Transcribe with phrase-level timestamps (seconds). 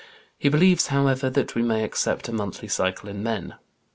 [0.35, 3.53] He believes, however, that we may accept a monthly cycle in men.